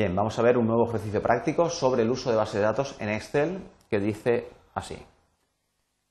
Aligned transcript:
Bien, 0.00 0.16
vamos 0.16 0.38
a 0.38 0.42
ver 0.42 0.56
un 0.56 0.66
nuevo 0.66 0.88
ejercicio 0.88 1.20
práctico 1.20 1.68
sobre 1.68 2.04
el 2.04 2.10
uso 2.10 2.30
de 2.30 2.36
base 2.38 2.56
de 2.56 2.64
datos 2.64 2.96
en 3.00 3.10
Excel 3.10 3.62
que 3.90 4.00
dice 4.00 4.48
así. 4.72 4.96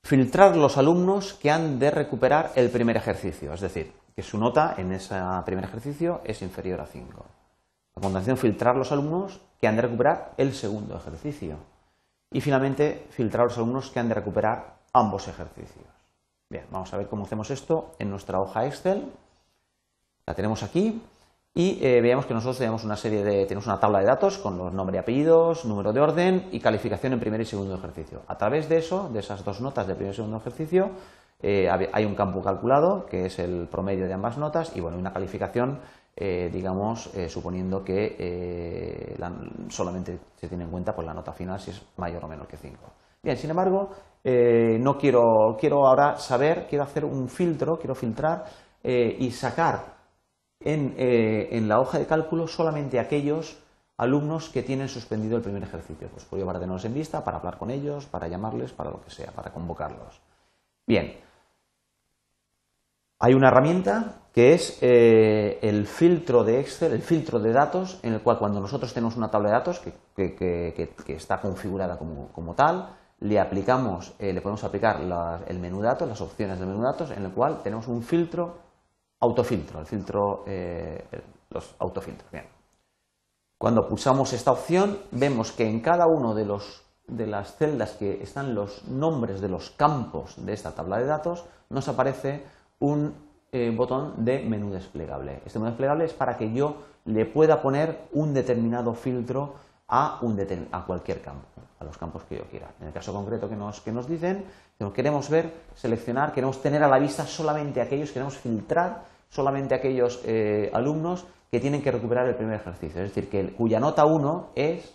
Filtrar 0.04 0.56
los 0.56 0.78
alumnos 0.78 1.34
que 1.34 1.50
han 1.50 1.80
de 1.80 1.90
recuperar 1.90 2.52
el 2.54 2.70
primer 2.70 2.96
ejercicio, 2.96 3.52
es 3.52 3.60
decir, 3.60 3.92
que 4.14 4.22
su 4.22 4.38
nota 4.38 4.76
en 4.78 4.92
ese 4.92 5.16
primer 5.44 5.64
ejercicio 5.64 6.20
es 6.22 6.40
inferior 6.40 6.80
a 6.80 6.86
5. 6.86 7.26
A 7.96 8.00
continuación, 8.00 8.36
filtrar 8.36 8.76
los 8.76 8.92
alumnos 8.92 9.40
que 9.60 9.66
han 9.66 9.74
de 9.74 9.82
recuperar 9.82 10.34
el 10.36 10.52
segundo 10.52 10.94
ejercicio. 10.94 11.56
Y 12.30 12.40
finalmente, 12.40 13.08
filtrar 13.10 13.46
los 13.46 13.56
alumnos 13.58 13.90
que 13.90 13.98
han 13.98 14.08
de 14.08 14.14
recuperar 14.14 14.76
ambos 14.92 15.26
ejercicios. 15.26 15.88
Bien, 16.48 16.66
vamos 16.70 16.94
a 16.94 16.96
ver 16.96 17.08
cómo 17.08 17.24
hacemos 17.24 17.50
esto 17.50 17.90
en 17.98 18.08
nuestra 18.08 18.38
hoja 18.38 18.66
Excel. 18.66 19.12
La 20.28 20.34
tenemos 20.34 20.62
aquí 20.62 21.02
y 21.54 21.84
eh, 21.84 22.00
veamos 22.00 22.26
que 22.26 22.34
nosotros 22.34 22.58
tenemos 22.58 22.84
una 22.84 22.96
serie 22.96 23.24
de, 23.24 23.44
tenemos 23.44 23.66
una 23.66 23.80
tabla 23.80 23.98
de 23.98 24.06
datos 24.06 24.38
con 24.38 24.56
los 24.56 24.72
nombres 24.72 24.96
y 24.96 24.98
apellidos, 25.00 25.64
número 25.64 25.92
de 25.92 26.00
orden 26.00 26.48
y 26.52 26.60
calificación 26.60 27.12
en 27.12 27.20
primer 27.20 27.40
y 27.40 27.44
segundo 27.44 27.74
ejercicio. 27.74 28.22
A 28.28 28.38
través 28.38 28.68
de 28.68 28.78
eso, 28.78 29.08
de 29.12 29.18
esas 29.18 29.44
dos 29.44 29.60
notas 29.60 29.86
de 29.88 29.94
primer 29.96 30.12
y 30.12 30.16
segundo 30.16 30.36
ejercicio, 30.36 30.90
eh, 31.42 31.68
hay 31.68 32.04
un 32.04 32.14
campo 32.14 32.40
calculado 32.42 33.04
que 33.06 33.26
es 33.26 33.38
el 33.40 33.66
promedio 33.68 34.06
de 34.06 34.12
ambas 34.12 34.38
notas 34.38 34.76
y 34.76 34.80
bueno, 34.80 34.96
una 34.96 35.12
calificación, 35.12 35.80
eh, 36.14 36.50
digamos, 36.52 37.10
suponiendo 37.28 37.82
que 37.82 39.16
solamente 39.70 40.20
se 40.36 40.48
tiene 40.48 40.64
en 40.64 40.70
cuenta 40.70 40.94
pues, 40.94 41.06
la 41.06 41.14
nota 41.14 41.32
final 41.32 41.58
si 41.58 41.72
es 41.72 41.82
mayor 41.96 42.24
o 42.24 42.28
menor 42.28 42.46
que 42.46 42.58
5. 42.58 42.76
Bien, 43.22 43.36
sin 43.36 43.50
embargo, 43.50 43.90
no 44.22 44.96
quiero, 44.96 45.56
quiero 45.58 45.86
ahora 45.86 46.16
saber, 46.16 46.66
quiero 46.68 46.84
hacer 46.84 47.04
un 47.04 47.28
filtro, 47.28 47.76
quiero 47.76 47.94
filtrar 47.94 48.44
y 48.82 49.30
sacar 49.30 49.99
eh, 50.62 51.48
en, 51.52 51.68
la 51.68 51.80
hoja 51.80 51.98
de 51.98 52.06
cálculo 52.06 52.46
solamente 52.46 53.00
aquellos 53.00 53.56
alumnos 53.96 54.50
que 54.50 54.62
tienen 54.62 54.88
suspendido 54.88 55.36
el 55.36 55.42
primer 55.42 55.62
ejercicio. 55.62 56.08
Pues 56.08 56.24
por 56.24 56.44
para 56.44 56.58
tenerlos 56.58 56.84
en 56.84 56.94
vista, 56.94 57.24
para 57.24 57.38
hablar 57.38 57.56
con 57.56 57.70
ellos, 57.70 58.06
para 58.06 58.28
llamarles, 58.28 58.72
para 58.72 58.90
lo 58.90 59.00
que 59.00 59.10
sea, 59.10 59.30
para 59.32 59.52
convocarlos. 59.52 60.20
Bien. 60.86 61.16
Hay 63.22 63.34
una 63.34 63.48
herramienta 63.48 64.22
que 64.32 64.54
es 64.54 64.78
eh, 64.80 65.58
el 65.62 65.86
filtro 65.86 66.44
de 66.44 66.60
Excel, 66.60 66.92
el 66.92 67.02
filtro 67.02 67.38
de 67.38 67.52
datos, 67.52 67.98
en 68.02 68.14
el 68.14 68.20
cual 68.20 68.38
cuando 68.38 68.60
nosotros 68.60 68.94
tenemos 68.94 69.16
una 69.16 69.30
tabla 69.30 69.48
de 69.48 69.54
datos 69.54 69.80
que, 69.80 70.94
está 71.08 71.40
configurada 71.40 71.98
como, 71.98 72.54
tal, 72.54 72.96
le 73.20 73.38
aplicamos, 73.38 74.14
eh, 74.18 74.32
le 74.32 74.40
podemos 74.40 74.64
aplicar 74.64 75.00
el 75.46 75.58
menú 75.58 75.82
datos, 75.82 76.08
las 76.08 76.20
opciones 76.20 76.58
del 76.58 76.68
menú 76.68 76.82
datos, 76.82 77.10
en 77.10 77.24
el 77.24 77.32
cual 77.32 77.62
tenemos 77.62 77.88
un 77.88 78.02
filtro 78.02 78.69
autofiltro, 79.20 79.80
el 79.80 79.86
filtro, 79.86 80.44
eh, 80.46 81.04
los 81.50 81.74
autofiltros. 81.78 82.30
Bien. 82.30 82.46
Cuando 83.58 83.86
pulsamos 83.86 84.32
esta 84.32 84.52
opción, 84.52 84.98
vemos 85.10 85.52
que 85.52 85.68
en 85.68 85.80
cada 85.80 86.06
uno 86.06 86.34
de, 86.34 86.46
de 87.08 87.26
las 87.26 87.56
celdas 87.56 87.92
que 87.92 88.22
están 88.22 88.54
los 88.54 88.88
nombres 88.88 89.40
de 89.40 89.48
los 89.48 89.70
campos 89.70 90.34
de 90.44 90.54
esta 90.54 90.74
tabla 90.74 90.98
de 90.98 91.04
datos, 91.04 91.44
nos 91.68 91.86
aparece 91.88 92.44
un 92.78 93.14
eh, 93.52 93.74
botón 93.76 94.24
de 94.24 94.42
menú 94.44 94.70
desplegable. 94.70 95.42
Este 95.44 95.58
menú 95.58 95.70
desplegable 95.70 96.04
es 96.06 96.14
para 96.14 96.36
que 96.36 96.52
yo 96.52 96.76
le 97.04 97.26
pueda 97.26 97.60
poner 97.60 98.08
un 98.12 98.32
determinado 98.32 98.94
filtro 98.94 99.54
a, 99.88 100.18
un 100.22 100.38
a 100.70 100.86
cualquier 100.86 101.20
campo, 101.20 101.46
a 101.80 101.84
los 101.84 101.96
campos 101.96 102.22
que 102.24 102.36
yo 102.36 102.44
quiera. 102.44 102.68
En 102.80 102.88
el 102.88 102.92
caso 102.92 103.12
concreto 103.12 103.48
que 103.48 103.56
nos, 103.56 103.80
que 103.80 103.90
nos 103.90 104.06
dicen, 104.06 104.44
queremos 104.94 105.28
ver, 105.30 105.52
seleccionar, 105.74 106.32
queremos 106.32 106.60
tener 106.62 106.84
a 106.84 106.88
la 106.88 106.98
vista 106.98 107.26
solamente 107.26 107.80
aquellos, 107.80 108.12
queremos 108.12 108.36
filtrar 108.36 109.04
solamente 109.30 109.74
aquellos 109.74 110.20
eh, 110.24 110.70
alumnos 110.74 111.24
que 111.50 111.58
tienen 111.58 111.82
que 111.82 111.90
recuperar 111.90 112.28
el 112.28 112.34
primer 112.34 112.60
ejercicio. 112.60 113.02
Es 113.02 113.14
decir, 113.14 113.30
que 113.30 113.52
cuya 113.54 113.80
nota 113.80 114.04
1 114.04 114.50
es, 114.54 114.94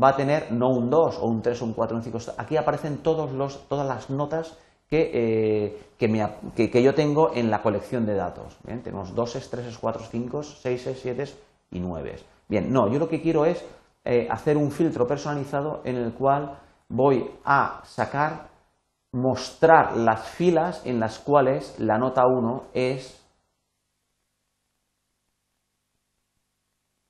va 0.00 0.08
a 0.10 0.16
tener 0.16 0.52
no 0.52 0.68
un 0.68 0.90
2 0.90 1.18
o 1.18 1.26
un 1.26 1.40
3 1.40 1.62
o 1.62 1.64
un 1.64 1.72
4 1.72 1.96
o 1.96 1.98
un 1.98 2.04
5. 2.04 2.18
Aquí 2.36 2.56
aparecen 2.56 2.98
todos 2.98 3.32
los, 3.32 3.66
todas 3.68 3.86
las 3.86 4.10
notas 4.10 4.58
que, 4.88 5.10
eh, 5.14 5.82
que, 5.96 6.70
que, 6.70 6.82
yo 6.82 6.94
tengo 6.94 7.32
en 7.34 7.50
la 7.50 7.62
colección 7.62 8.04
de 8.04 8.14
datos. 8.14 8.58
¿Bien? 8.64 8.82
Tenemos 8.82 9.14
2, 9.14 9.48
3, 9.50 9.78
4, 9.78 10.02
5, 10.10 10.42
6, 10.42 10.88
7 11.00 11.24
y 11.70 11.80
9. 11.80 12.16
Bien, 12.48 12.70
no, 12.70 12.88
yo 12.92 12.98
lo 12.98 13.08
que 13.08 13.22
quiero 13.22 13.46
es 13.46 13.64
eh, 14.04 14.28
hacer 14.30 14.56
un 14.56 14.70
filtro 14.70 15.06
personalizado 15.06 15.80
en 15.84 15.96
el 15.96 16.12
cual 16.12 16.58
voy 16.88 17.30
a 17.44 17.80
sacar 17.84 18.48
mostrar 19.12 19.96
las 19.96 20.28
filas 20.28 20.84
en 20.84 21.00
las 21.00 21.18
cuales 21.18 21.78
la 21.78 21.96
nota 21.98 22.26
1 22.26 22.68
es 22.74 23.24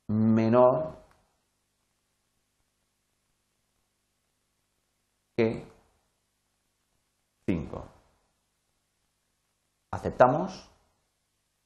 menor 0.09 0.97
que 5.37 5.67
5. 7.47 7.85
Aceptamos 9.91 10.71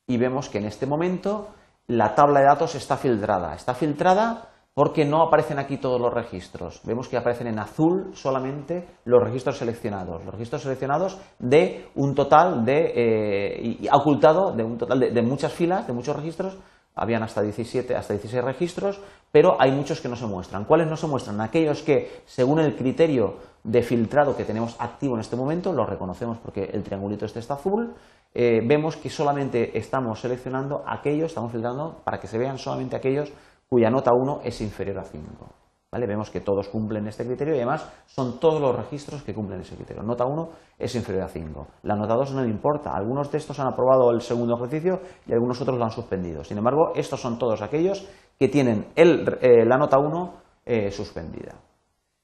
y 0.07 0.17
vemos 0.17 0.49
que 0.49 0.59
en 0.59 0.67
este 0.67 0.87
momento 0.87 1.55
la 1.87 2.15
tabla 2.15 2.41
de 2.41 2.47
datos 2.47 2.75
está 2.75 2.97
filtrada. 2.97 3.55
Está 3.55 3.75
filtrada 3.75 4.51
porque 4.79 5.05
no 5.05 5.25
aparecen 5.25 5.59
aquí 5.59 5.79
todos 5.79 6.01
los 6.01 6.15
registros. 6.15 6.81
Vemos 6.85 7.09
que 7.09 7.17
aparecen 7.17 7.49
en 7.49 7.59
azul 7.59 8.13
solamente 8.15 8.87
los 9.07 9.21
registros 9.21 9.59
seleccionados. 9.59 10.25
Los 10.25 10.33
registros 10.33 10.63
seleccionados 10.63 11.19
de 11.41 11.89
un 11.97 12.15
total 12.15 12.65
de, 12.65 12.93
eh, 12.95 13.89
ocultado 13.91 14.53
de 14.53 14.63
un 14.63 14.79
total 14.79 15.01
de, 15.13 15.23
muchas 15.23 15.53
filas, 15.53 15.85
de 15.85 15.93
muchos 15.93 16.15
registros. 16.15 16.57
Habían 16.95 17.25
hasta 17.25 17.43
17, 17.43 17.97
hasta 17.97 18.13
16 18.13 18.45
registros, 18.45 19.01
pero 19.33 19.61
hay 19.61 19.73
muchos 19.73 20.01
que 20.01 20.09
no 20.09 20.15
se 20.15 20.27
muestran. 20.27 20.65
¿Cuáles 20.65 20.87
no 20.87 20.95
se 20.95 21.09
muestran? 21.09 21.41
Aquellos 21.41 21.83
que, 21.83 22.23
según 22.25 22.61
el 22.61 22.77
criterio 22.77 23.35
de 23.65 23.83
filtrado 23.83 24.37
que 24.37 24.45
tenemos 24.45 24.77
activo 24.79 25.15
en 25.15 25.23
este 25.23 25.35
momento, 25.35 25.73
los 25.73 25.89
reconocemos 25.89 26.39
porque 26.39 26.71
el 26.73 26.85
triangulito 26.85 27.25
este 27.27 27.41
está 27.41 27.55
azul, 27.55 27.95
eh, 28.33 28.61
vemos 28.65 28.97
que 28.97 29.11
solamente 29.11 29.77
estamos 29.77 30.21
seleccionando 30.21 30.85
aquellos, 30.87 31.31
estamos 31.31 31.51
filtrando 31.51 32.01
para 32.05 32.21
que 32.21 32.29
se 32.29 32.39
vean 32.39 32.59
solamente 32.59 32.95
aquellos 32.95 33.33
cuya 33.69 33.91
nota 33.91 34.13
1 34.13 34.41
es 34.45 34.61
inferior 34.61 34.99
a 34.99 35.05
5. 35.05 35.47
¿Vale? 35.91 36.07
Vemos 36.07 36.31
que 36.31 36.41
todos 36.41 36.69
cumplen 36.69 37.07
este 37.07 37.25
criterio 37.25 37.55
y 37.55 37.59
además 37.59 37.91
son 38.07 38.39
todos 38.39 38.61
los 38.61 38.77
registros 38.77 39.23
que 39.23 39.33
cumplen 39.33 39.61
ese 39.61 39.75
criterio. 39.75 40.03
Nota 40.03 40.27
1 40.27 40.49
es 40.79 40.95
inferior 40.95 41.25
a 41.25 41.29
5. 41.29 41.67
La 41.85 41.97
nota 41.97 42.15
2 42.15 42.35
no 42.35 42.45
importa. 42.45 42.95
Algunos 42.95 43.33
de 43.33 43.39
estos 43.39 43.59
han 43.59 43.69
aprobado 43.69 44.11
el 44.11 44.21
segundo 44.21 44.57
ejercicio 44.57 45.01
y 45.27 45.33
algunos 45.33 45.61
otros 45.63 45.79
lo 45.79 45.85
han 45.85 45.91
suspendido. 45.91 46.45
Sin 46.45 46.59
embargo, 46.59 46.93
estos 46.95 47.21
son 47.21 47.39
todos 47.39 47.63
aquellos 47.63 48.07
que 48.39 48.49
tienen 48.49 48.89
eh, 48.97 49.65
la 49.65 49.79
nota 49.79 49.99
1 49.99 50.35
eh, 50.67 50.91
suspendida. 50.91 51.55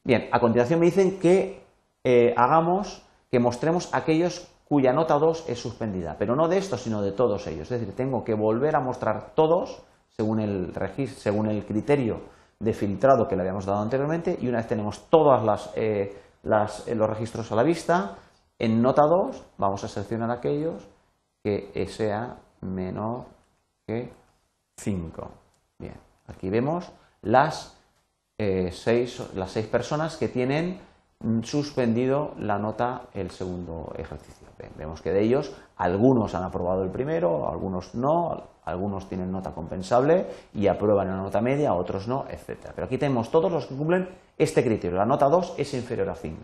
Bien, 0.05 0.29
a 0.31 0.39
continuación 0.41 0.81
me 0.81 0.87
dicen 0.87 1.19
que 1.19 1.63
eh, 2.05 2.35
hagamos, 2.37 3.03
que 3.31 3.41
mostremos 3.41 3.89
aquellos 3.95 4.47
cuya 4.69 4.93
nota 4.93 5.19
2 5.19 5.49
es 5.49 5.59
suspendida, 5.59 6.17
pero 6.19 6.37
no 6.37 6.49
de 6.49 6.59
estos, 6.59 6.83
sino 6.83 7.01
de 7.01 7.13
todos 7.13 7.47
ellos. 7.47 7.71
Es 7.71 7.81
decir, 7.81 7.95
tengo 7.97 8.25
que 8.25 8.35
volver 8.35 8.77
a 8.77 8.81
mostrar 8.81 9.35
todos 9.35 9.83
según 10.17 10.41
el, 10.41 10.73
según 11.17 11.49
el 11.49 11.65
criterio 11.65 12.21
de 12.59 12.73
filtrado 12.73 13.27
que 13.27 13.37
le 13.37 13.43
habíamos 13.43 13.67
dado 13.67 13.83
anteriormente 13.83 14.39
y 14.41 14.49
una 14.49 14.59
vez 14.59 14.69
tenemos 14.69 15.09
todos 15.11 15.71
eh, 15.75 16.17
eh, 16.45 16.95
los 16.95 17.11
registros 17.11 17.51
a 17.51 17.57
la 17.57 17.63
vista, 17.63 18.17
en 18.59 18.81
nota 18.81 19.03
2 19.03 19.45
vamos 19.59 19.83
a 19.85 19.89
seleccionar 19.89 20.31
aquellos 20.31 20.87
que 21.43 21.87
sea 21.89 22.37
menor 22.61 23.27
que 23.87 24.13
5. 24.77 25.31
Bien, 25.79 25.97
aquí 26.27 26.49
vemos 26.49 26.91
las, 27.23 27.79
eh, 28.39 28.71
seis, 28.73 29.23
las 29.35 29.51
seis 29.51 29.67
personas 29.67 30.17
que 30.17 30.29
tienen 30.29 30.81
suspendido 31.43 32.35
la 32.39 32.59
nota 32.59 33.03
el 33.15 33.31
segundo 33.31 33.93
ejercicio. 33.97 34.47
vemos 34.77 35.03
que 35.03 35.13
de 35.13 35.23
ellos 35.23 35.53
algunos 35.77 36.35
han 36.35 36.45
aprobado 36.45 36.83
el 36.83 36.91
primero, 36.91 37.49
algunos 37.49 37.95
no, 37.95 38.43
algunos 38.65 39.09
tienen 39.09 39.31
nota 39.31 39.53
compensable 39.53 40.27
y 40.55 40.67
aprueban 40.67 41.09
la 41.09 41.17
nota 41.17 41.41
media, 41.41 41.75
otros 41.75 42.09
no, 42.09 42.25
etc. 42.31 42.71
Pero 42.75 42.87
aquí 42.87 42.99
tenemos 42.99 43.31
todos 43.31 43.51
los 43.51 43.67
que 43.67 43.75
cumplen 43.75 44.09
este 44.39 44.63
criterio. 44.63 44.97
La 44.97 45.07
nota 45.07 45.29
2 45.29 45.55
es 45.59 45.75
inferior 45.75 46.09
a 46.09 46.15
5. 46.15 46.37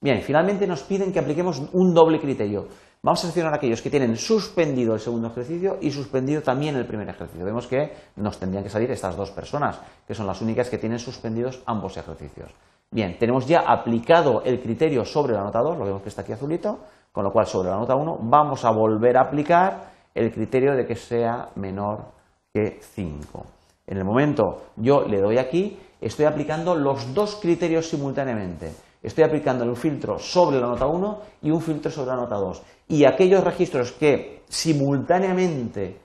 Bien, 0.00 0.20
finalmente 0.22 0.66
nos 0.66 0.82
piden 0.82 1.12
que 1.12 1.18
apliquemos 1.18 1.62
un 1.72 1.94
doble 1.94 2.20
criterio. 2.20 2.68
Vamos 3.02 3.20
a 3.20 3.22
seleccionar 3.22 3.54
aquellos 3.54 3.82
que 3.82 3.90
tienen 3.90 4.16
suspendido 4.16 4.94
el 4.94 5.00
segundo 5.00 5.28
ejercicio 5.28 5.78
y 5.80 5.90
suspendido 5.90 6.42
también 6.42 6.76
el 6.76 6.86
primer 6.86 7.08
ejercicio. 7.08 7.44
Vemos 7.44 7.66
que 7.66 7.92
nos 8.16 8.38
tendrían 8.38 8.64
que 8.64 8.70
salir 8.70 8.90
estas 8.90 9.16
dos 9.16 9.30
personas, 9.30 9.78
que 10.06 10.14
son 10.14 10.26
las 10.26 10.40
únicas 10.42 10.68
que 10.68 10.78
tienen 10.78 10.98
suspendidos 10.98 11.62
ambos 11.66 11.96
ejercicios. 11.96 12.52
Bien, 12.90 13.18
tenemos 13.18 13.46
ya 13.46 13.60
aplicado 13.60 14.42
el 14.44 14.60
criterio 14.60 15.04
sobre 15.04 15.34
la 15.34 15.42
nota 15.42 15.60
2, 15.60 15.76
lo 15.76 15.84
vemos 15.84 16.02
que 16.02 16.08
está 16.08 16.22
aquí 16.22 16.32
azulito, 16.32 16.78
con 17.12 17.24
lo 17.24 17.32
cual 17.32 17.46
sobre 17.46 17.70
la 17.70 17.76
nota 17.76 17.94
1 17.96 18.18
vamos 18.22 18.64
a 18.64 18.70
volver 18.70 19.16
a 19.16 19.22
aplicar 19.22 19.90
el 20.14 20.32
criterio 20.32 20.74
de 20.74 20.86
que 20.86 20.94
sea 20.94 21.48
menor 21.56 22.04
que 22.52 22.78
5. 22.80 23.44
En 23.86 23.98
el 23.98 24.04
momento 24.04 24.62
yo 24.76 25.02
le 25.02 25.20
doy 25.20 25.38
aquí, 25.38 25.78
estoy 26.00 26.24
aplicando 26.24 26.74
los 26.74 27.12
dos 27.12 27.36
criterios 27.36 27.88
simultáneamente. 27.88 28.72
Estoy 29.02 29.24
aplicando 29.24 29.64
un 29.64 29.76
filtro 29.76 30.18
sobre 30.18 30.58
la 30.58 30.66
nota 30.66 30.86
1 30.86 31.18
y 31.42 31.50
un 31.50 31.60
filtro 31.60 31.90
sobre 31.90 32.10
la 32.10 32.16
nota 32.16 32.36
2. 32.36 32.62
Y 32.88 33.04
aquellos 33.04 33.44
registros 33.44 33.92
que 33.92 34.42
simultáneamente 34.48 36.00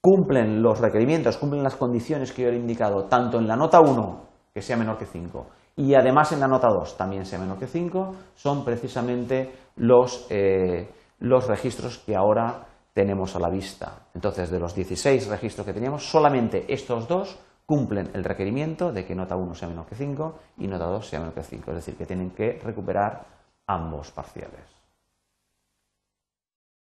cumplen 0.00 0.62
los 0.62 0.78
requerimientos, 0.78 1.38
cumplen 1.38 1.62
las 1.62 1.76
condiciones 1.76 2.32
que 2.32 2.42
yo 2.42 2.48
he 2.48 2.56
indicado, 2.56 3.04
tanto 3.04 3.38
en 3.38 3.46
la 3.46 3.56
nota 3.56 3.80
1, 3.80 4.20
que 4.52 4.60
sea 4.60 4.76
menor 4.76 4.98
que 4.98 5.06
5, 5.06 5.46
y 5.78 5.94
además 5.94 6.32
en 6.32 6.40
la 6.40 6.48
nota 6.48 6.68
2 6.68 6.96
también 6.96 7.24
sea 7.24 7.38
menor 7.38 7.56
que 7.56 7.68
5, 7.68 8.14
son 8.34 8.64
precisamente 8.64 9.68
los, 9.76 10.26
eh, 10.28 10.90
los 11.20 11.46
registros 11.46 11.98
que 11.98 12.16
ahora 12.16 12.66
tenemos 12.92 13.36
a 13.36 13.38
la 13.38 13.48
vista. 13.48 14.08
Entonces, 14.12 14.50
de 14.50 14.58
los 14.58 14.74
16 14.74 15.28
registros 15.28 15.64
que 15.64 15.72
teníamos, 15.72 16.04
solamente 16.04 16.64
estos 16.68 17.06
dos 17.06 17.38
cumplen 17.64 18.10
el 18.12 18.24
requerimiento 18.24 18.90
de 18.90 19.04
que 19.04 19.14
nota 19.14 19.36
1 19.36 19.54
sea 19.54 19.68
menor 19.68 19.86
que 19.86 19.94
5 19.94 20.38
y 20.58 20.66
nota 20.66 20.86
2 20.86 21.06
sea 21.06 21.20
menor 21.20 21.34
que 21.34 21.44
5, 21.44 21.70
es 21.70 21.76
decir, 21.76 21.96
que 21.96 22.06
tienen 22.06 22.30
que 22.30 22.60
recuperar 22.64 23.24
ambos 23.68 24.10
parciales. 24.10 24.77